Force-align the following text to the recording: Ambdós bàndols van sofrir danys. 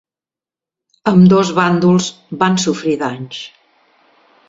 Ambdós 1.11 1.53
bàndols 1.59 2.09
van 2.45 2.61
sofrir 2.67 2.99
danys. 3.07 3.47